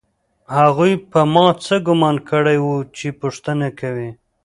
هغوی 0.57 0.93
په 1.11 1.19
ما 1.33 1.47
څه 1.63 1.75
ګومان 1.87 2.15
کړی 2.29 2.57
و 2.61 2.67
چې 2.97 3.07
پوښتنه 3.21 3.67
کوي 3.79 4.09